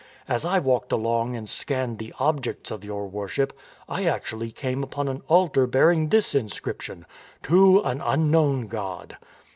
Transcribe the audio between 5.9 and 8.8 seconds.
ing this inscription: TO AN UNKNOWN